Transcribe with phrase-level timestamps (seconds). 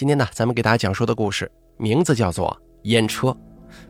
[0.00, 2.48] 今天呢，咱们给大家讲述的故事名字叫做
[2.84, 3.28] 《烟车》。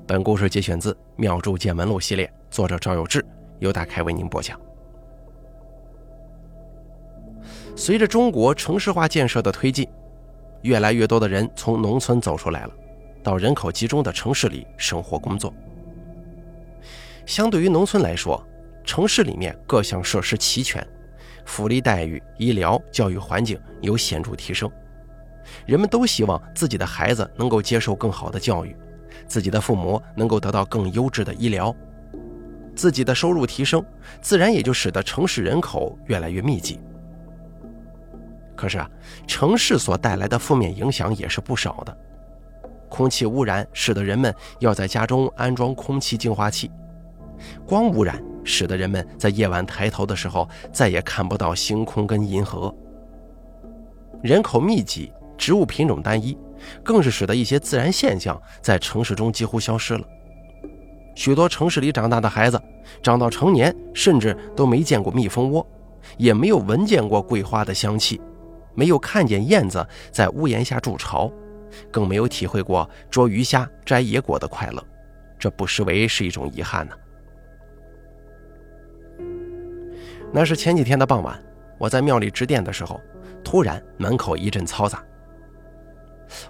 [0.08, 3.24] 本故事节选自《妙著见闻录》系列，作者赵有志，
[3.60, 4.60] 由大开为您播讲。
[7.76, 9.88] 随着中国城市化建设的推进，
[10.62, 12.72] 越来越多的人从农村走出来了，
[13.22, 15.54] 到人口集中的城市里生活工作。
[17.24, 18.44] 相对于农村来说，
[18.82, 20.84] 城市里面各项设施齐全，
[21.46, 24.68] 福利待遇、医疗、教育环境有显著提升。
[25.66, 28.76] 人们都希望自己的孩子能够接受更好的教育，
[29.26, 31.74] 自己的父母能够得到更优质的医疗，
[32.74, 33.84] 自己的收入提升，
[34.20, 36.80] 自然也就使得城市人口越来越密集。
[38.56, 38.90] 可是啊，
[39.26, 41.96] 城市所带来的负面影响也是不少的。
[42.88, 46.68] 空气污染使得人们要在家中安装空气净化器；
[47.64, 52.74] 光污染使得人们在夜晚抬头的时候再也看不到星空跟银河。
[54.22, 55.12] 人口密集。
[55.40, 56.36] 植物品种单一，
[56.84, 60.06] 更是使得一些自然现象在城市中几乎消失了。
[61.16, 62.60] 许多城市里长大的孩子，
[63.02, 65.66] 长到成年，甚至都没见过蜜蜂窝，
[66.18, 68.20] 也没有闻见过桂花的香气，
[68.74, 71.32] 没有看见燕子在屋檐下筑巢，
[71.90, 74.84] 更没有体会过捉鱼虾、摘野果的快乐。
[75.38, 76.94] 这不失为是一种遗憾呢。
[80.30, 81.42] 那是前几天的傍晚，
[81.78, 83.00] 我在庙里值殿的时候，
[83.42, 85.02] 突然门口一阵嘈杂。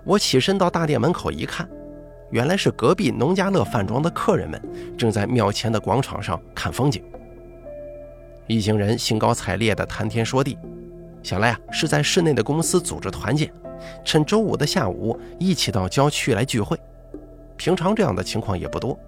[0.05, 1.69] 我起身到大殿门口一看，
[2.31, 4.61] 原来是隔壁农家乐饭庄的客人们
[4.97, 7.03] 正在庙前的广场上看风景。
[8.47, 10.59] 一行人兴高采烈地谈天说地，
[11.23, 13.53] 想来啊是在市内的公司组织团建，
[14.05, 16.79] 趁周五的下午一起到郊区来聚会。
[17.57, 18.99] 平常这样的情况也不多。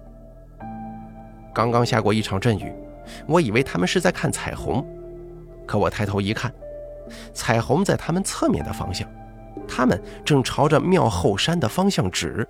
[1.53, 2.73] 刚刚下过一场阵雨，
[3.27, 4.85] 我以为他们是在看彩虹，
[5.65, 6.53] 可我抬头一看，
[7.33, 9.07] 彩虹在他们侧面的方向。
[9.67, 12.47] 他们正朝着庙后山的方向指，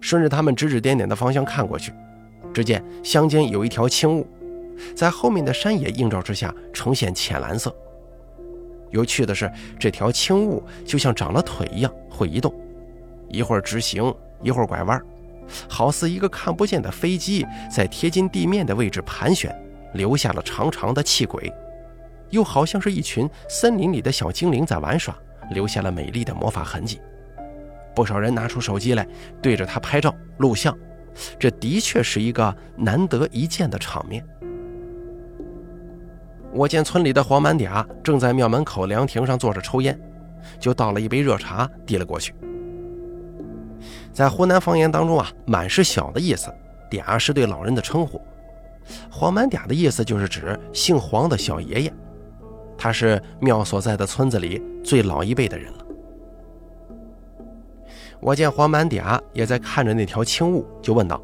[0.00, 1.92] 顺着他们指指点点的方向看过去，
[2.52, 4.26] 只见乡间有一条青雾，
[4.94, 7.74] 在后面的山野映照之下呈现浅蓝色。
[8.90, 12.54] 有趣的是，这条青雾就像长了腿一样会移动，
[13.28, 15.02] 一会儿直行，一会儿拐弯，
[15.68, 19.54] 好似一个看不见的飞机在贴近地面的位置盘旋，
[19.94, 21.52] 留下了长长的气轨。
[22.30, 25.16] 又好像是一群森林里的小精灵在玩耍，
[25.50, 27.00] 留下了美丽的魔法痕迹。
[27.94, 29.06] 不少人拿出手机来
[29.40, 30.76] 对着它拍照录像，
[31.38, 34.24] 这的确是一个难得一见的场面。
[36.52, 39.98] 我见村里的黄满嗲正在庙门口凉亭上坐着抽烟，
[40.58, 42.34] 就倒了一杯热茶递了过去。
[44.12, 46.50] 在湖南方言当中啊，“满”是小的意思
[46.90, 48.20] ，“嗲”是对老人的称呼。
[49.10, 51.92] 黄满嗲的意思就是指姓黄的小爷爷。
[52.78, 55.86] 他是庙所在的村子里最老一辈的人了。
[58.20, 61.20] 我见黄满嗲也在看着那条青雾，就问道：“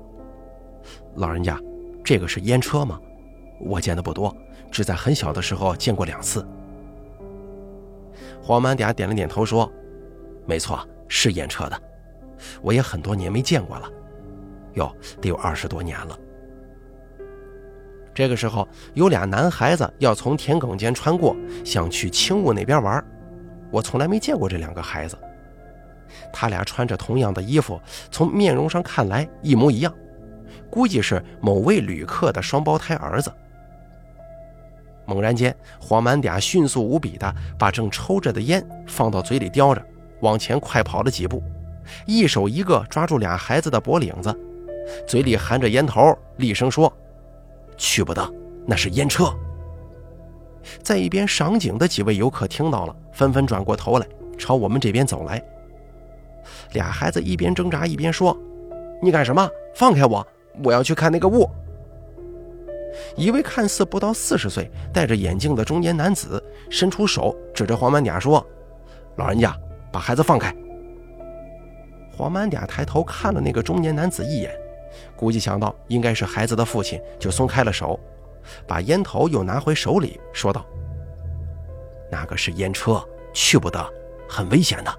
[1.17, 1.59] 老人家，
[2.05, 3.01] 这个是烟车吗？
[3.61, 4.35] 我见的不多，
[4.71, 6.47] 只在很小的时候见过两次。”
[8.43, 9.71] 黄满嗲点了点头说
[10.47, 11.83] ：“没错，是烟车的，
[12.61, 13.91] 我也很多年没见过了，
[14.75, 16.19] 哟，得有二十多年了。”
[18.15, 21.35] 这个时候，有俩男孩子要从田埂间穿过，
[21.65, 23.03] 想去青雾那边玩。
[23.71, 25.17] 我从来没见过这两个孩子，
[26.31, 27.81] 他俩穿着同样的衣服，
[28.11, 29.93] 从面容上看来一模一样，
[30.69, 33.33] 估计是某位旅客的双胞胎儿子。
[35.07, 39.83] 猛然间，黄满嗲迅速无比的把正抽着的烟放到嘴里叼着，
[40.21, 41.43] 往前快跑了几步，
[42.07, 44.39] 一手一个抓住俩孩子的脖领子，
[45.09, 46.93] 嘴里含着烟头，厉声说。
[47.83, 48.33] 去不得，
[48.65, 49.35] 那是烟车。
[50.85, 54.07] 在一边赏景的几位游客听到了，纷纷转过头来
[54.39, 55.43] 朝我们这边走来。
[56.75, 58.39] 俩孩子一边挣扎一边说
[59.03, 59.51] ：“你干什么？
[59.75, 60.25] 放开我！
[60.63, 61.51] 我要去看那个雾。”
[63.17, 68.47] 一位看似不到四十岁、戴着眼镜的中年男子伸出手指着黄满嗲说
[69.19, 69.53] ：“老人家，
[69.91, 70.55] 把孩子放开。”
[72.17, 74.57] 黄满嗲抬头看了那个中年男子一眼。
[75.17, 77.99] 估计想到应该是孩子的父亲，就松开了手，
[78.67, 80.65] 把烟头又拿回手里，说道
[82.11, 83.03] ：“那个是烟车，
[83.33, 83.79] 去不得，
[84.29, 84.99] 很危险的。”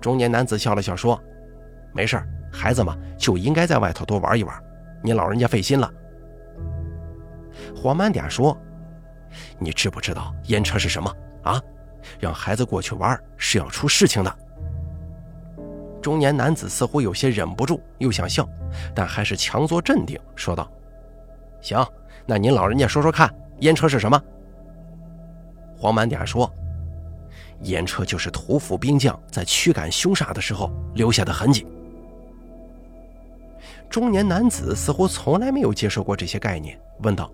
[0.00, 1.20] 中年男子笑了笑说
[1.92, 2.22] ：“没事
[2.52, 4.62] 孩子嘛就应该在外头多玩一玩，
[5.02, 5.92] 您老人家费心了。”
[7.76, 8.56] 黄满点说
[9.58, 11.60] ：“你知不知道烟车是什么啊？
[12.18, 14.38] 让孩子过去玩是要出事情的。”
[16.00, 18.48] 中年男子似乎有些忍不住，又想笑，
[18.94, 20.70] 但还是强作镇定，说道
[21.60, 21.86] ：“行，
[22.26, 24.20] 那您老人家说说看，烟车是什么？”
[25.76, 26.50] 黄满嗲说
[27.62, 31.66] ：“烟车就是屠夫兵将在驱赶凶煞的时候留下的痕迹。
[33.88, 37.30] 中年男子似乎从来没有接受过这些概念，问道：“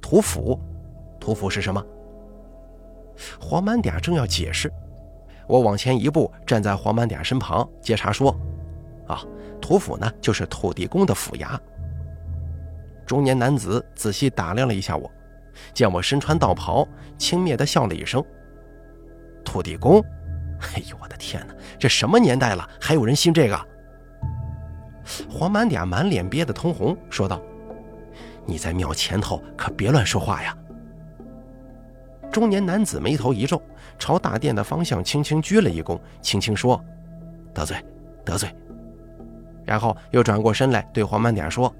[0.00, 0.60] 屠夫，
[1.18, 1.84] 屠夫是什么？”
[3.40, 4.70] 黄满嗲正要解释，
[5.46, 8.36] 我往前一步，站在黄满嗲身旁接茬说
[9.06, 9.22] ：“啊，
[9.60, 11.58] 土府呢，就是土地公的府衙。”
[13.06, 15.10] 中年男子仔细打量了一下我，
[15.72, 18.22] 见我身穿道袍，轻蔑地笑了一声。
[19.44, 20.00] 土地公，
[20.60, 21.54] 哎呦我的天哪！
[21.78, 23.56] 这什么年代了，还有人信这个？
[25.30, 27.40] 黄满嗲满脸憋得通红，说道
[28.44, 30.56] ：“你在庙前头可别乱说话呀！”
[32.32, 33.62] 中年男子眉头一皱，
[33.98, 36.82] 朝大殿的方向轻轻鞠了一躬，轻轻说
[37.52, 37.76] ：“得罪，
[38.24, 38.48] 得罪。”
[39.64, 41.74] 然后又转过身来对黄满点说：“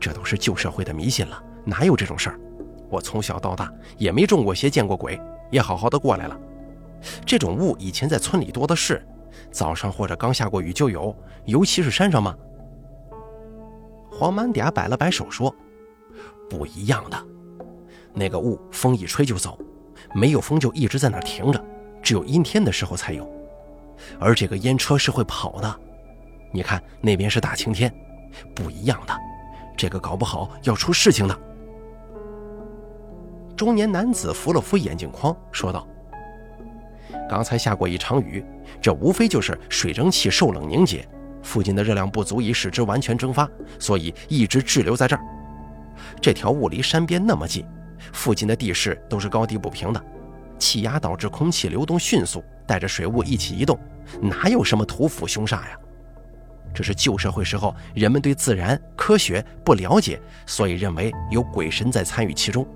[0.00, 2.40] 这都是旧社会的迷信了，哪有这种事儿？
[2.88, 6.36] 我从小到大也没中过邪，见过鬼。”也好好的过来了，
[7.24, 9.00] 这种雾以前在村里多的是，
[9.52, 12.36] 早上或者刚下过雨就有，尤其是山上嘛。
[14.10, 15.54] 黄满点摆了摆手说
[16.50, 17.16] ：“不一样的，
[18.12, 19.56] 那个雾风一吹就走，
[20.16, 21.62] 没有风就一直在那停着，
[22.02, 23.30] 只有阴天的时候才有。
[24.18, 25.76] 而这个烟车是会跑的，
[26.50, 27.92] 你看那边是大晴天，
[28.54, 29.14] 不一样的，
[29.76, 31.38] 这个搞不好要出事情的。”
[33.54, 35.86] 中年男子扶了扶眼镜框，说道
[37.28, 38.42] ：“刚才下过一场雨，
[38.80, 41.06] 这无非就是水蒸气受冷凝结，
[41.42, 43.46] 附近的热量不足以使之完全蒸发，
[43.78, 45.22] 所以一直滞留在这儿。
[46.22, 47.66] 这条雾离山边那么近，
[48.16, 50.02] 附近的地势都是高低不平的，
[50.58, 53.78] 气压导致空气流动迅速，带着水雾一起移动，
[54.20, 55.78] 哪有什么屠夫凶煞呀？
[56.74, 62.66] 这是旧社会时候人们对自然科学不了解，所以认为有鬼神在参与其中。”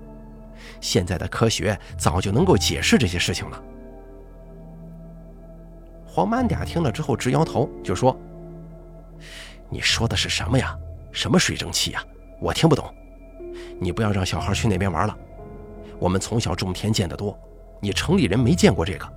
[0.79, 3.63] 现在的科学早就能够解释这些事情了。
[6.05, 8.15] 黄满嗲听了之后直摇头，就说
[9.69, 10.77] ：“你说的是什么呀？
[11.11, 12.03] 什么水蒸气呀？
[12.39, 12.93] 我听不懂。
[13.79, 15.17] 你不要让小孩去那边玩了。
[16.01, 17.39] 我们从小种田见得多，
[17.79, 19.13] 你城里人没见过这个。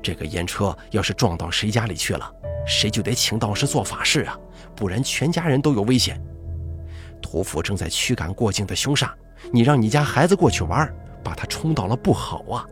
[0.00, 2.32] 这个烟车要是撞到谁家里去了，
[2.64, 4.38] 谁就得请道士做法事啊，
[4.76, 6.22] 不然全家人都有危险。
[7.20, 9.10] 屠夫正在驱赶过境的凶煞。”
[9.52, 10.92] 你让你家孩子过去玩，
[11.22, 12.66] 把他冲到了不好啊！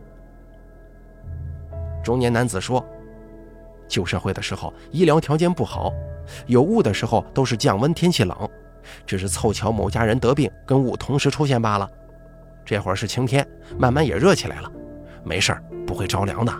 [2.03, 2.83] 中年男子说
[3.87, 5.93] ：“旧社会的时候，医疗条件不好，
[6.47, 8.49] 有雾的时候都是降温，天气冷，
[9.05, 11.89] 只是凑巧某家人得病，跟雾同时出现罢了。
[12.65, 13.47] 这会儿是晴天，
[13.77, 14.71] 慢慢也热起来了，
[15.23, 16.51] 没事儿，不会着凉的。”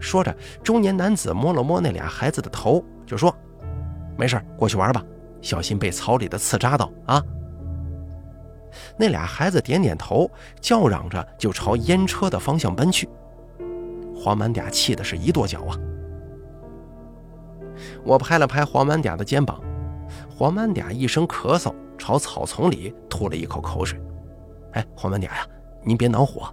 [0.00, 3.34] 说着，中年男子摸了摸那俩孩子的头，就说
[4.16, 5.02] ：“没事过去玩吧，
[5.40, 7.22] 小心被草里的刺扎到啊！”
[8.98, 10.30] 那俩孩子点点头，
[10.60, 13.08] 叫嚷着就朝烟车的方向奔去。
[14.14, 15.72] 黄满嗲气的是一跺脚啊！
[18.04, 19.60] 我拍了拍黄满嗲的肩膀，
[20.28, 23.98] 黄满嗲一声咳嗽，朝草丛里吐了一口口水。
[24.74, 25.46] 哎，黄满嗲呀，
[25.82, 26.52] 您别恼火，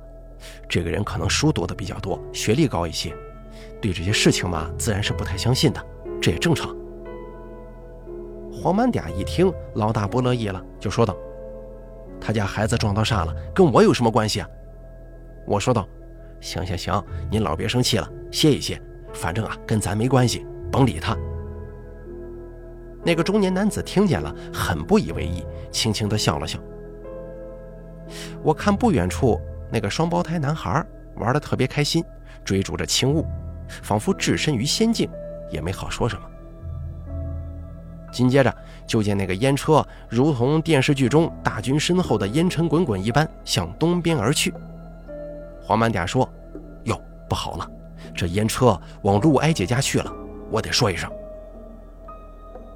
[0.68, 3.16] 这个人可能书读的比较多，学历高一些，
[3.82, 5.86] 对这些事情嘛，自然是不太相信的，
[6.22, 6.76] 这也正常。
[8.52, 11.16] 黄满嗲一听，老大不乐意了，就说道。
[12.20, 14.48] 他家孩子撞到煞了，跟我有什么关系啊？
[15.48, 15.88] 我说道
[16.40, 18.80] ：“行行行，您老别生气了，歇一歇，
[19.12, 21.18] 反正啊跟咱没关系，甭理他。”
[23.04, 26.60] 那个中年男子听见了，很不以为意，轻轻地笑了笑。
[28.44, 29.40] 我看不远处
[29.72, 32.04] 那个双胞胎男孩玩得特别开心，
[32.44, 33.26] 追逐着轻雾，
[33.84, 35.10] 仿佛置身于仙境，
[35.50, 36.22] 也没好说什么。
[38.12, 38.54] 紧接着，
[38.86, 44.54] 就见那个烟车如同电视剧中大军身后的烟尘滚滚一般向东边而去。
[45.62, 46.28] 黄满点说
[46.84, 47.70] ：“哟，不好了，
[48.14, 50.12] 这烟车往陆哀姐家去了，
[50.50, 51.10] 我得说一声。”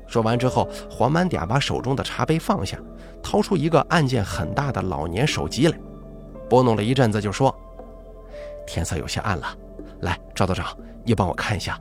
[0.08, 2.78] 说完之后，黄满嗲把手中的茶杯放下，
[3.22, 5.78] 掏出一个按键很大的老年手机来，
[6.50, 7.54] 拨弄了一阵子，就说
[8.68, 9.48] ：“天色有些暗了，
[10.02, 10.68] 来，赵道长，
[11.04, 11.80] 你帮我看一下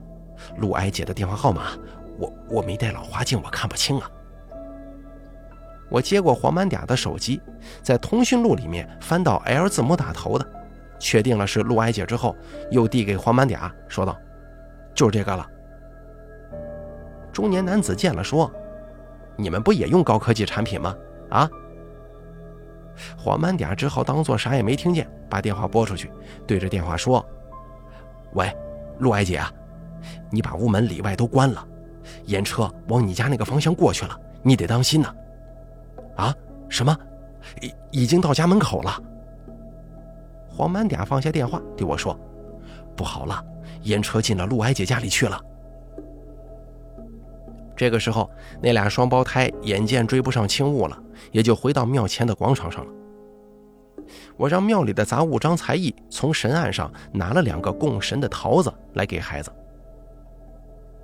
[0.57, 1.73] 陆哀姐的电话号码。”
[2.17, 4.09] 我我没带老花镜，我看不清啊。
[5.91, 7.41] 我接过黄满嗲的手机，
[7.83, 10.47] 在通讯录里面翻到 L 字母打头的，
[11.01, 12.37] 确定了是陆哀姐之后，
[12.71, 14.17] 又递给黄满嗲，说道
[14.95, 15.45] ：“就是这个了。”
[17.35, 18.51] 中年男子见了说
[19.37, 20.95] ：“你们不也用高科技产品吗？”
[21.29, 21.51] 啊？
[23.19, 26.11] 黄满嗲只好当做啥也没听见，把电话拨出去，
[26.47, 27.27] 对着电话说
[28.35, 28.57] ：“喂，
[29.01, 29.53] 陆哀姐啊，
[30.31, 31.67] 你把屋门里外都关了。”
[32.27, 35.13] 烟车往你家那个方向过去了，你得当心呐！
[36.17, 36.35] 啊？
[36.69, 36.97] 什么？
[37.61, 39.03] 已已经到家门口了。
[40.49, 42.17] 黄满点放下电话对我说
[42.95, 43.45] ：“不好了，
[43.83, 45.41] 烟车进了陆哀姐家里去了。”
[47.77, 48.31] 这个时候，
[48.63, 51.03] 那俩双胞胎眼见追不上轻雾了，
[51.33, 52.93] 也就回到庙前的广场上了。
[54.37, 59.51] 我让庙里的杂物张才艺从神案上拿了两个供神的桃子来给孩子。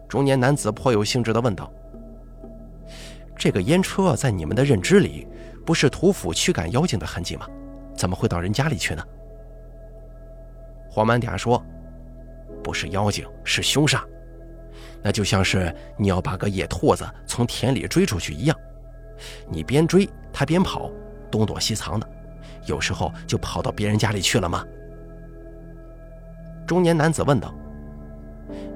[0.09, 1.73] 中年男子颇有兴致地问道
[3.37, 5.27] ：“这个烟车在你们的认知里，
[5.65, 7.47] 不是土府驱赶妖精的痕迹吗？
[7.95, 9.03] 怎么会到人家里去呢？”
[10.91, 11.65] 黄满嗲说
[12.63, 14.03] ：“不是妖精，是凶煞。
[15.03, 18.57] 那就像是你要把个野兔子从田里追出去一样，
[19.49, 20.91] 你边追它边跑，
[21.31, 22.09] 东躲西藏的。”
[22.67, 24.63] 有时候就跑到别人家里去了吗？
[26.67, 27.55] 中年男子问道。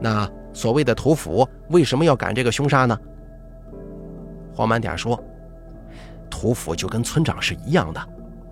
[0.00, 2.98] 那所谓的土府为什么要赶这个凶煞呢？
[4.54, 5.22] 黄满点说
[6.30, 8.00] ：“土府就跟村长是一样的，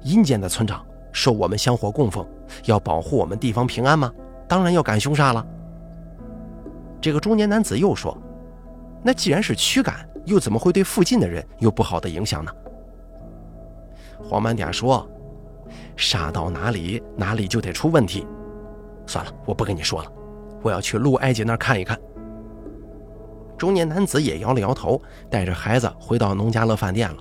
[0.03, 2.27] 阴间的村长受我们香火供奉，
[2.67, 4.13] 要保护我们地方平安吗？
[4.47, 5.45] 当然要赶凶煞了。”
[7.03, 8.17] 这个中年男子又说
[9.05, 12.53] ：“那既然是驱赶，又怎么会对附近的人有不好的影响呢？”
[14.23, 15.07] 黄满点说。
[15.97, 18.27] 杀到哪里，哪里就得出问题。
[19.07, 20.13] 算了，我不跟你说了，
[20.63, 21.99] 我要去陆哀姐那儿看一看。
[23.57, 27.17] 中年男子也摇了摇头，带着孩子回到农家乐饭店了。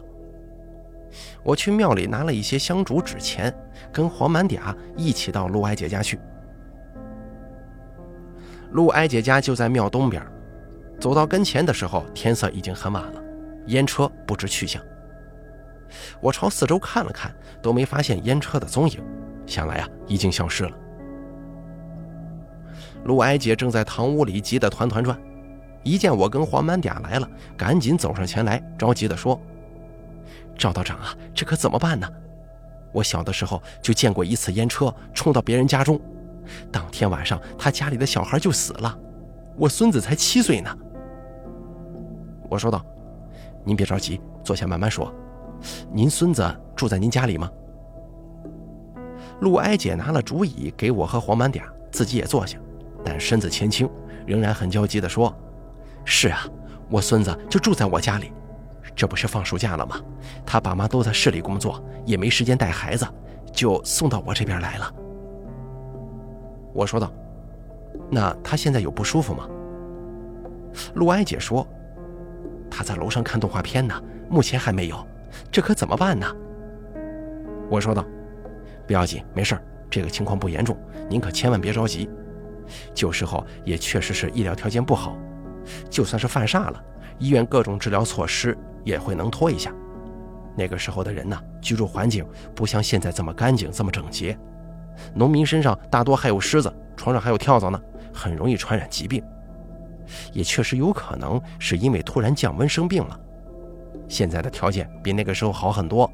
[1.43, 3.53] 我去庙里拿了一些香烛纸钱，
[3.91, 6.19] 跟黄满嗲一起到陆哀姐家去。
[8.71, 10.25] 陆哀姐家就在庙东边，
[10.99, 13.21] 走到跟前的时候，天色已经很晚了，
[13.67, 14.81] 烟车不知去向。
[16.21, 18.97] 我朝四周看了看，都没发现烟车的踪影，
[19.45, 20.71] 想来啊，已经消失了。
[23.03, 25.19] 陆哀姐正在堂屋里急得团团转，
[25.83, 29.37] 一见我跟黄满嗲来了，赶紧走上前来，着急地说
[30.57, 32.07] ：“赵道长啊，这可怎么办呢？
[32.93, 35.99] 我小的时候就见过一次烟车冲到别人家中，
[36.71, 38.97] 当天晚上他家里的小孩就死了，
[39.57, 40.75] 我孙子才七岁呢。”
[42.49, 42.85] 我说道
[43.63, 45.13] ：“您别着急，坐下慢慢说。”
[45.93, 46.43] 您孙子
[46.75, 47.49] 住在您家里吗？
[49.41, 52.57] 陆哀姐拿了竹椅给我和黄满嗲，自己也坐下，
[53.05, 53.87] 但身子前倾，
[54.25, 55.31] 仍然很焦急地说
[56.03, 56.45] ：“是啊，
[56.89, 58.31] 我孙子就住在我家里。
[58.95, 60.01] 这不是放暑假了吗？
[60.45, 63.07] 他爸妈都在市里工作，也没时间带孩子，
[63.53, 64.91] 就送到我这边来了。”
[66.73, 67.11] 我说道
[68.09, 69.47] ：“那他现在有不舒服吗？”
[70.95, 71.67] 陆哀姐说
[72.69, 75.07] ：“他在楼上看动画片呢，目前还没有。”
[75.49, 76.27] 这可怎么办呢？
[77.69, 78.05] 我说道
[78.85, 79.57] ：“不要紧，没事
[79.89, 80.77] 这个情况不严重，
[81.09, 82.09] 您可千万别着急。
[82.93, 85.15] 旧时候也确实是医疗条件不好，
[85.89, 86.83] 就算是犯煞了，
[87.17, 89.73] 医院各种治疗措施也会能拖一下。
[90.55, 94.37] 那个时候的人呢，居住环境不像现在这么干净、这么整洁，
[95.13, 97.81] 农民身上大多还有虱子，床上还有跳蚤呢，
[98.13, 99.23] 很容易传染疾病。
[100.33, 103.19] 也确实有可能是因为突然降温生病了。”
[104.09, 106.11] 现在的条件比那个时候好很多，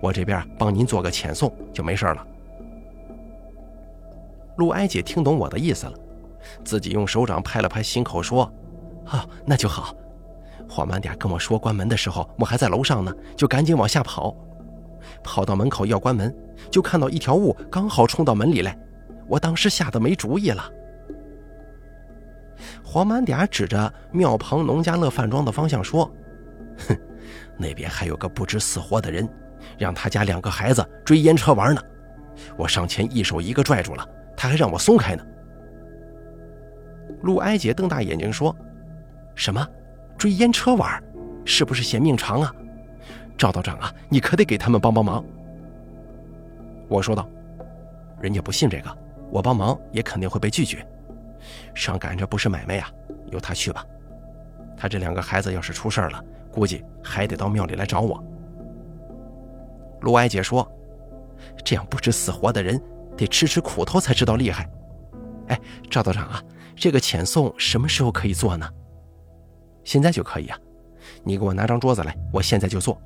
[0.00, 2.24] 我这边帮您做个遣送就没事了。
[4.56, 5.92] 陆哀姐听懂我的意思了，
[6.64, 8.50] 自己用手掌拍了拍心口说
[9.06, 9.92] ：“啊，那就好。”
[10.70, 14.34] 缓慢点跟我说关门的时候，我还在楼上呢，就赶紧往下跑，
[15.26, 16.32] 跑到门口要关门，
[16.70, 18.78] 就看到一条雾刚好冲到门里来，
[19.26, 20.70] 我当时吓得没主意了。
[22.84, 26.10] 黄满点指着庙旁农家乐饭庄的方向说
[26.88, 26.96] ：“哼。
[27.58, 29.28] ”那边还有个不知死活的人，
[29.76, 31.82] 让他家两个孩子追烟车玩呢。
[32.56, 35.26] 我上前一手一个拽住了，他还让我松开呢。
[37.22, 38.54] 陆哀姐瞪大眼睛说
[39.34, 39.66] ：“什么？
[40.16, 41.02] 追烟车玩？
[41.44, 42.54] 是不是嫌命长啊？
[43.36, 45.24] 赵道长啊，你可得给他们帮帮忙。”
[46.88, 47.28] 我说道
[48.20, 48.98] ：“人家不信这个，
[49.30, 50.86] 我帮忙也肯定会被拒绝。
[51.74, 52.90] 上赶着不是买卖呀，
[53.30, 53.84] 由他去吧。
[54.76, 56.24] 他这两个孩子要是出事了……”
[56.56, 58.24] 估计还得到庙里来找我。
[60.00, 60.66] 卢哀姐说
[61.62, 62.80] ：“这样不知死活的人，
[63.14, 64.66] 得吃吃苦头才知道厉害。”
[65.48, 66.42] 哎，赵道长啊，
[66.74, 68.66] 这个遣送什么时候可以做呢？
[69.84, 70.58] 现在就可以啊！
[71.22, 72.98] 你给我拿张桌子来，我现在就做。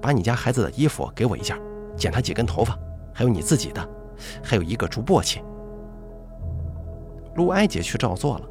[0.00, 1.56] 把你家孩子的衣服给我一件，
[1.96, 2.78] 剪他几根头发，
[3.12, 3.88] 还有你自己的，
[4.42, 5.40] 还有一个竹簸箕。
[7.36, 8.44] 陆哀姐去照做了。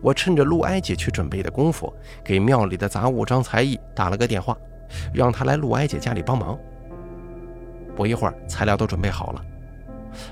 [0.00, 4.56] 我趁着陆哀姐去准备的功夫，给庙里的杂物张才艺打了个电话，
[5.12, 6.56] 让他来陆哀姐家里帮忙。
[7.96, 9.44] 不一会儿，材料都准备好了，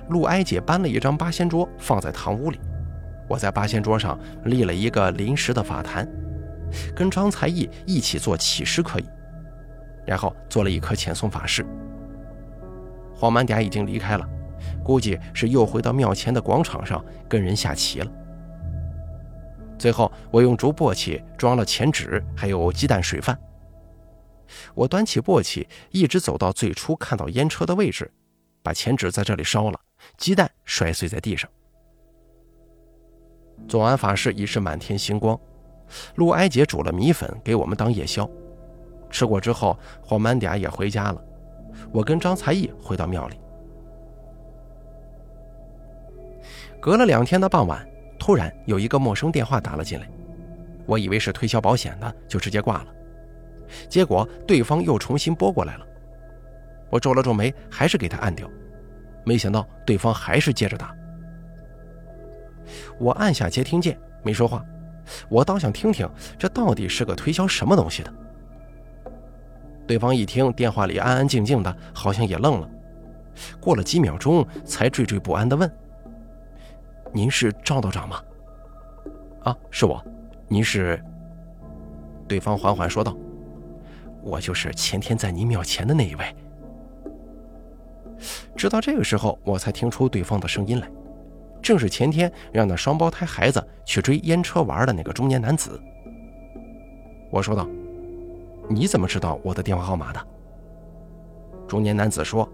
[0.09, 2.61] 陆哀姐搬了一张八仙桌放在堂屋里，
[3.29, 6.09] 我在八仙桌上立了一个临时的法坛，
[6.95, 9.05] 跟张才艺一起做起尸可以，
[10.07, 11.65] 然后做了一颗遣送法事。
[13.15, 14.29] 黄满嗲已经离开了，
[14.83, 18.11] 估计是又回到庙前的广场上跟人下棋了。
[19.79, 23.39] 最后，我用竹簸箕装了钱纸，还有鸡蛋、水饭。
[24.75, 28.11] 我端起簸箕，一直走到最初看到烟车的位置，
[28.63, 29.81] 把钱纸在这里烧了，
[30.17, 31.51] 鸡蛋摔碎在地上。
[33.69, 35.39] 做完法事已是满天星光，
[36.17, 38.29] 陆哀姐煮了米粉给我们当夜宵。
[39.13, 41.23] 吃过之后，黄满嗲也回家了，
[41.93, 43.37] 我跟张才艺回到庙里。
[46.81, 47.87] 隔了两天的傍晚。
[48.19, 50.09] 突然有一个陌生电话打了进来，
[50.87, 52.87] 我以为是推销保险的，就直接挂了。
[53.89, 55.85] 结果对方又重新拨过来了，
[56.89, 58.49] 我皱了皱眉，还是给他按掉。
[59.25, 60.95] 没想到对方还是接着打。
[62.97, 64.65] 我按下接听键，没说话。
[65.29, 68.15] 我倒想听听这到底是个推销什么东西的。
[69.87, 72.69] 对方一听电话里安安静静的，好像也愣了。
[73.61, 75.71] 过了几秒钟，才惴惴不安地问。
[77.13, 78.23] 您是赵道长吗？
[79.45, 80.03] 啊，是我。
[80.49, 81.03] 您是？
[82.29, 83.15] 对方缓缓说道
[84.23, 86.25] ：“我就是前天在您庙前的那一位。”
[88.57, 90.89] 直到这个时候，我才听出对方的声音来，
[91.61, 95.81] 正是前天让那双胞胎孩子去追烟车玩的那个中年男子。
[97.31, 97.67] 我说道
[98.69, 100.27] ：“你怎么知道我的电话号码的？”
[101.69, 102.49] 中年男子说：“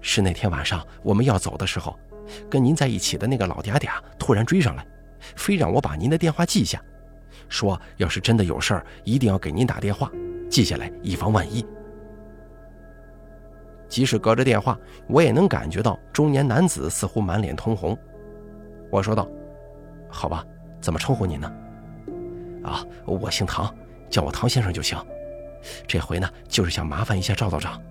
[0.00, 1.96] 是那天晚上我们要走的时候。”
[2.48, 4.86] 跟您在一起的那个老嗲嗲突然追上来，
[5.36, 6.82] 非让我把您的电话记下，
[7.50, 10.10] 说要是真的有事儿，一定要给您打电话，
[10.48, 11.62] 记下来以防万一。
[13.90, 17.94] 即使隔着电话，我也能感觉到中年男子似乎满脸通红。
[18.90, 19.28] 我说道
[20.08, 20.42] ：“好吧，
[20.80, 21.52] 怎么称呼您呢
[22.64, 23.70] ？”“啊，我姓唐，
[24.14, 24.96] 叫我唐先生就行。
[25.88, 27.82] 这回呢，就是想麻烦一下赵道长，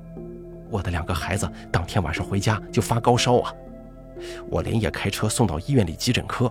[0.70, 3.54] 我的两个孩子当天晚上回家就发高烧啊。”
[4.50, 6.50] 我连夜开车送到医院里急诊科，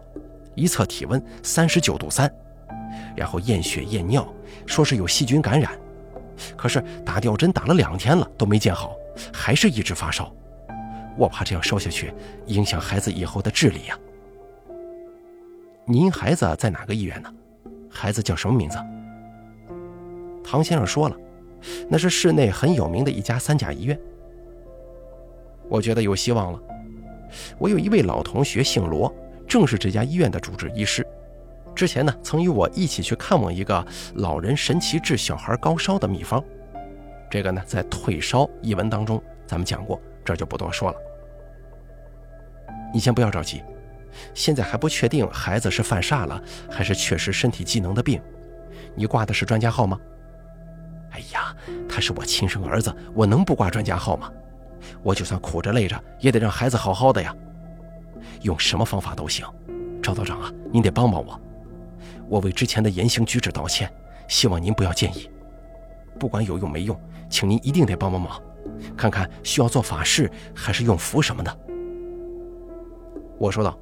[0.54, 2.30] 一测体温三十九度三，
[3.16, 4.30] 然后验血验尿，
[4.66, 5.72] 说是有细菌感染，
[6.54, 8.94] 可是打吊针打了两天了都没见好，
[9.32, 10.30] 还是一直发烧。
[11.16, 12.12] 我怕这样烧下去
[12.48, 13.98] 影响孩子以后的智力呀。
[15.86, 17.32] 您孩子在哪个医院呢？
[17.88, 18.76] 孩子叫什么名字？
[20.44, 21.16] 唐先生说了，
[21.88, 23.98] 那是市内很有名的一家三甲医院。
[25.68, 26.60] 我觉得有希望了。
[27.58, 29.12] 我有一位老同学，姓罗，
[29.46, 31.06] 正是这家医院的主治医师。
[31.74, 33.84] 之前呢，曾与我一起去看望一个
[34.16, 36.44] 老人神奇治小孩高烧的秘方。
[37.30, 40.96] 这个呢，在《退烧》一文当中咱们讲过，这就不多说了。
[42.92, 43.62] 你先不要着急，
[44.34, 48.20] 现在还不确定孩子是犯煞了，还是确实身体机能的病。
[48.94, 49.98] 你挂的是专家号吗？
[51.12, 51.54] 哎呀，
[51.88, 54.30] 他是我亲生儿子，我能不挂专家号吗？
[55.02, 57.34] 我就算苦着累着，也得让孩子好好的呀。
[58.42, 59.46] 用什么方法都行，
[60.02, 61.40] 赵道长啊，您得帮帮我。
[62.28, 63.92] 我为之前的言行举止道歉，
[64.26, 65.30] 希望您不要介意。
[66.18, 66.98] 不管有用没用，
[67.28, 68.40] 请您一定得帮帮忙，
[68.96, 71.58] 看看需要做法事还是用符什么的。
[73.38, 73.78] 我说道：“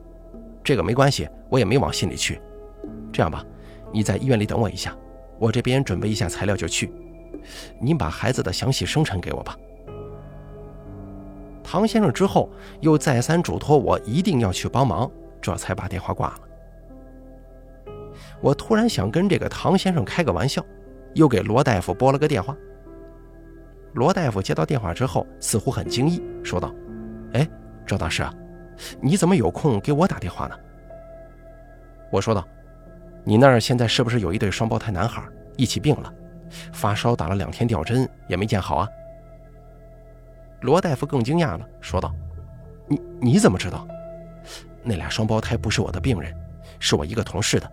[0.65, 2.41] 这个没关系，我也没往心里去。
[3.13, 3.45] 这样吧，
[3.93, 4.97] 你在医院里等我一下，
[5.39, 6.93] 我这边准备一下材料就去。
[7.79, 9.57] 您把孩子的详细生辰给我吧。”
[11.63, 16.41] 唐先生之后又再三嘱托我一定要去帮忙，这才把电话挂了。
[18.41, 20.65] 我突然想跟这个唐先生开个玩笑，
[21.15, 22.57] 又给罗大夫拨了个电话。
[23.93, 26.75] 罗大夫接到电话之后，似乎很惊异，说道
[27.35, 27.47] ：“哎，
[27.87, 28.35] 赵大师啊，
[29.01, 30.57] 你怎么有空给我打电话呢？”
[32.11, 32.43] 我说道
[33.23, 35.23] ：“你那儿现在是不是有一对双胞胎男孩
[35.57, 36.13] 一起病了，
[36.73, 38.89] 发烧打了两天吊针也没见好啊？”
[40.63, 42.15] 罗大夫更惊讶了，说道
[42.87, 43.87] ：“你你怎么知道？
[44.83, 46.35] 那俩双胞胎不是我的病人，
[46.79, 47.71] 是我一个同事的。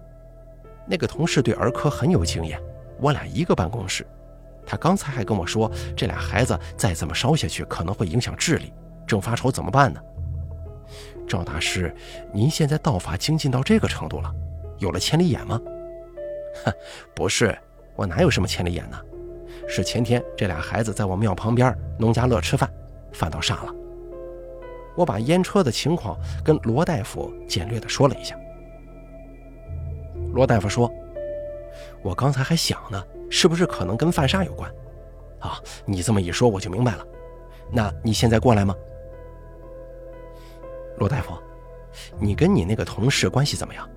[0.85, 2.59] 那个同事对儿科很有经验，
[2.99, 4.05] 我俩一个办公室。
[4.65, 8.73] 他刚才还跟我说，这俩孩子再这么烧下去可能会影响智力，
[9.05, 10.01] 正发愁怎么办呢？
[11.27, 11.93] 赵大师，
[12.33, 14.33] 您现在道法精进到这个程度了，
[14.79, 15.59] 有了千里眼吗？
[16.65, 16.73] 哼，
[17.13, 17.57] 不是，
[17.97, 18.97] 我哪有什么千里眼呢？”
[19.67, 22.71] 是前天这俩孩子在我庙旁边农家乐吃饭，
[23.11, 23.75] 饭到煞了。
[24.95, 28.33] 我把烟车的情况跟罗大夫简略的说了一下。
[30.33, 30.89] 罗大夫说
[32.01, 34.71] ：“我刚才还想呢，是不是可能跟犯煞有关？
[35.39, 37.05] 啊，你这么一说我就明白了。
[37.71, 38.73] 那你现在过来吗？”
[40.97, 41.33] 罗大夫，
[42.19, 43.87] 你跟你那个同事关系怎么样？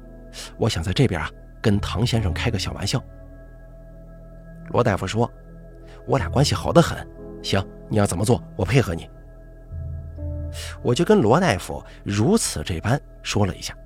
[0.59, 1.31] 我想在这边啊
[1.63, 3.03] 跟唐先生开个小玩笑。
[4.71, 5.31] 罗大夫说。
[6.07, 7.07] 我俩关系好的很，
[7.43, 9.09] 行，你要怎么做，我配合你。
[10.83, 13.77] 我就跟罗大夫如此这般说了一下。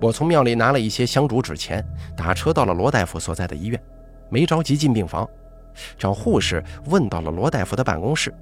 [0.00, 1.84] 我从庙里拿了一些香烛纸钱，
[2.16, 3.82] 打车到了罗大夫所在的医院，
[4.28, 5.28] 没着急进病房，
[5.96, 8.32] 找护士问到了罗大夫的办公室。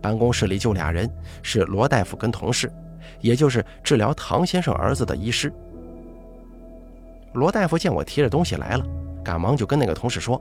[0.00, 1.10] 办公室里就俩人，
[1.42, 2.70] 是罗大夫跟同事，
[3.20, 5.52] 也就是治疗唐先生儿子的医师。
[7.32, 8.84] 罗大夫见我提着东西来了，
[9.24, 10.40] 赶忙就跟那个同事说：“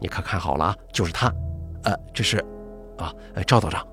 [0.00, 1.32] 你可看好了啊，就是他，
[1.84, 2.38] 呃，这是，
[2.98, 3.12] 啊，
[3.46, 3.86] 赵道长。”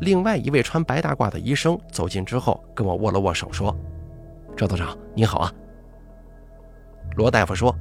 [0.00, 3.74] 另外一位穿白大褂的医生走近之后，跟我握了握手，说
[4.56, 5.52] ：“赵道长，你好啊。”
[7.16, 7.74] 罗大夫说：“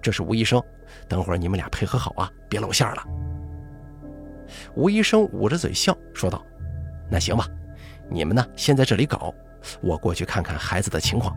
[0.00, 0.62] 这是吴医生，
[1.08, 3.04] 等会儿你们俩配合好啊，别露馅了。”
[4.74, 6.42] 吴医生捂着嘴笑说道
[7.10, 7.46] ：“那行吧，
[8.08, 9.34] 你们呢先在这里搞，
[9.82, 11.36] 我过去看看孩子的情况。”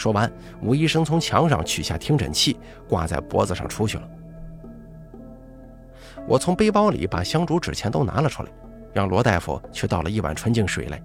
[0.00, 0.32] 说完，
[0.62, 2.58] 吴医生从墙上取下听诊器，
[2.88, 4.08] 挂在脖子上出去了。
[6.26, 8.48] 我从背包里把香烛纸钱都拿了出来，
[8.94, 11.02] 让罗大夫去倒了一碗纯净水来。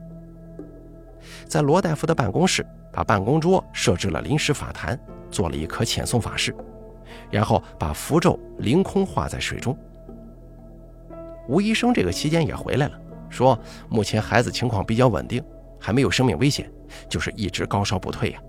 [1.45, 4.97] 在罗大夫的办公室，把办公桌设置了临时法坛，
[5.29, 6.55] 做了一颗遣送法事，
[7.29, 9.77] 然后把符咒凌空化在水中。
[11.49, 12.97] 吴医生这个期间也回来了，
[13.29, 15.43] 说目前孩子情况比较稳定，
[15.81, 16.71] 还没有生命危险，
[17.09, 18.39] 就是一直高烧不退呀。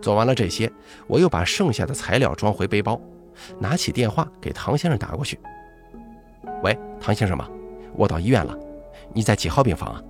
[0.00, 0.70] 做完了这些，
[1.06, 3.00] 我又把剩下的材料装回背包，
[3.58, 5.38] 拿起电话给唐先生打过去。
[6.62, 7.48] 喂，唐先生吗？
[7.94, 8.56] 我到医院了，
[9.12, 10.02] 你在几号病房啊？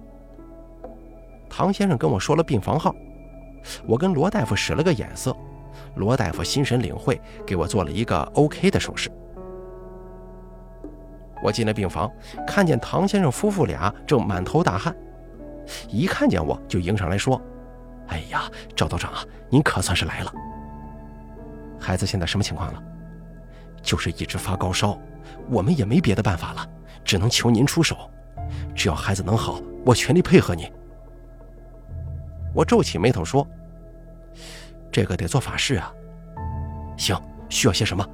[1.49, 2.95] 唐先生跟我说了病房号，
[3.87, 5.37] 我跟罗大夫使了个眼色，
[5.97, 9.11] 罗大夫心神领会，给我做了一个 OK 的手势。
[11.43, 12.11] 我进了病房，
[12.47, 14.95] 看见唐先生夫妇俩正满头大汗，
[15.89, 17.41] 一看见我就迎上来说。
[18.11, 18.43] 哎呀，
[18.77, 20.33] 赵道长啊，您可算是来了。
[21.81, 22.83] 孩子现在什么情况了？
[23.83, 24.99] 就是一直发高烧，
[25.49, 26.69] 我们也没别的办法了，
[27.05, 27.97] 只能求您出手。
[28.75, 30.71] 只要孩子能好，我全力配合你。
[32.53, 33.47] 我皱起眉头说
[34.91, 35.93] ：“这个得做法事啊。
[36.99, 37.17] 行，
[37.49, 38.07] 需要些什么？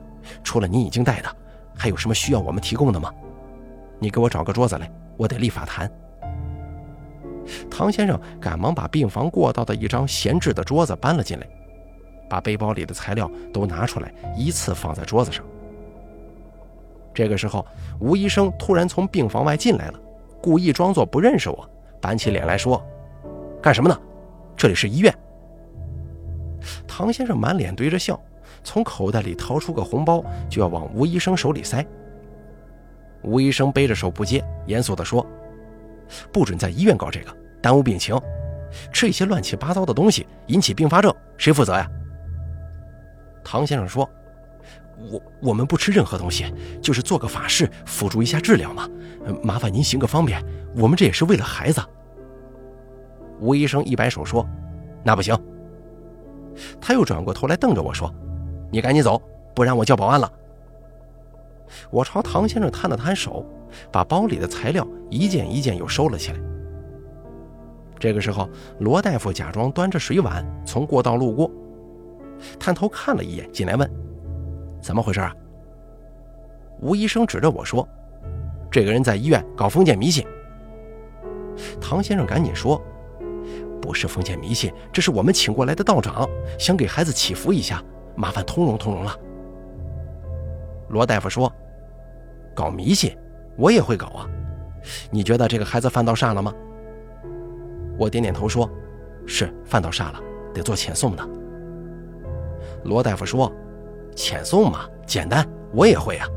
[0.44, 1.37] 除了您已经带的，
[1.74, 3.12] 还有什么需要我们提供的吗？
[3.98, 5.90] 你给我找个桌子来，我得立法坛。”
[7.70, 11.46] 唐先生赶忙把病房过道的一张闲置的桌子搬了进来，
[12.28, 15.44] 把背包里的材料都拿出来，依次放在桌子上。
[17.14, 17.64] 这个时候，
[17.98, 20.00] 吴医生突然从病房外进来了，
[20.42, 21.68] 故意装作不认识我，
[22.00, 22.85] 板起脸来说
[23.62, 23.98] ：“干什么呢？
[24.56, 25.14] 这里是医院。”
[26.87, 28.20] 唐先生满脸堆着笑，
[28.64, 31.85] 从口袋里掏出个红包，就要往吴医生手里塞。
[33.22, 35.26] 吴医生背着手不接，严肃地说。
[36.33, 38.19] 不准在医院搞这个，耽误病情。
[38.92, 41.88] 吃一些乱七八糟的东西引起并发症，谁负责呀？
[43.45, 44.09] 唐先生说
[45.11, 48.88] ：“我我们不吃任何东西，就是做个法事辅助一下治疗嘛。
[49.42, 51.81] 麻烦您行个方便，我们这也是为了孩子。”
[53.40, 54.47] 吴医生一摆手说
[55.05, 55.37] ：“那不行。”
[56.81, 58.12] 他又转过头来瞪着我说
[58.73, 59.21] ：“你赶紧走，
[59.55, 60.31] 不然我叫保安了。”
[61.90, 63.45] 我朝唐先生摊了摊手。
[63.91, 66.39] 把包里的材料一件一件又收了起来。
[67.99, 68.49] 这个时候，
[68.81, 71.51] 罗大夫假装端着水碗从过道路过，
[72.59, 73.91] 探头看了一眼，进来问
[74.83, 75.35] ：“怎么回事啊？”
[76.79, 77.89] 吴医生指着我说
[78.71, 80.27] ：“这个人在医院搞封建迷信。”
[81.81, 82.79] 唐先生赶紧说
[83.81, 87.83] ：“不是封建迷信，这是我们请过来的道长，想给孩子祈福一下，
[88.15, 89.19] 麻烦通融通融了。”
[90.91, 91.51] 罗大夫说
[92.55, 93.17] ：“搞迷信。”
[93.57, 94.27] 我也会搞啊，
[95.11, 96.53] 你觉得这个孩子犯到煞了吗？
[97.99, 98.71] 我点点头说
[99.27, 100.21] ：“是犯到煞了，
[100.53, 101.29] 得做遣送的。”
[102.85, 103.51] 罗大夫说
[104.14, 106.29] ：“遣送嘛，简单，我也会啊。”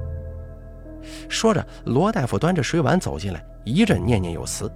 [1.27, 4.71] 说着，罗大夫端着水碗走进来，一阵念念有词，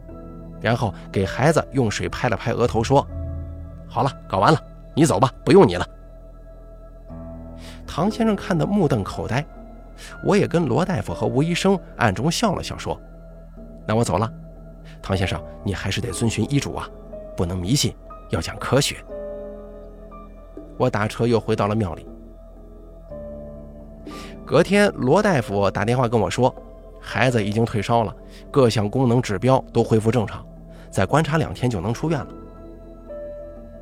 [0.60, 3.08] 然后给孩子用水拍了拍额头，说
[3.88, 4.62] ：“好了，搞完了，
[4.94, 5.88] 你走吧，不用你了。”
[7.88, 9.46] 唐先生看得目瞪口呆。
[10.24, 13.00] 我也跟罗大夫和吴医生暗中笑了笑，说
[13.88, 14.32] ：“那我走了，
[15.02, 16.88] 唐先生，你还是得遵循医嘱啊，
[17.36, 17.96] 不能迷信，
[18.30, 18.98] 要讲科学。”
[20.78, 22.08] 我打车又回到了庙里。
[24.46, 26.54] 隔天，罗大夫打电话跟我说，
[27.00, 28.14] 孩子已经退烧了，
[28.52, 30.46] 各项功能指标都恢复正常，
[30.90, 32.28] 再观察两天就能出院了。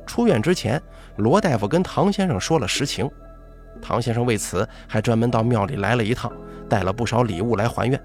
[0.06, 0.80] 出院之前，
[1.16, 3.10] 罗大夫跟唐先生说了实情。
[3.82, 6.32] 唐先生为此还专门到庙里来了一趟，
[6.68, 8.00] 带了不少礼物来还愿。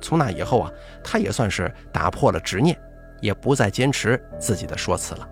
[0.00, 0.70] 从那以后啊，
[1.02, 2.78] 他也算是打破了执念，
[3.20, 5.28] 也不再坚持自己的说辞了。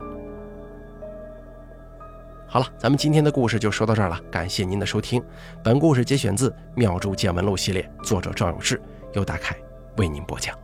[2.46, 5.22] 好了，咱们今天的故事就说到这儿了，感谢您的收听。
[5.62, 8.80] 本故事节选自《妙珠见闻录》系列，作者赵永志，
[9.12, 9.56] 由大凯
[9.96, 10.56] 为您播讲。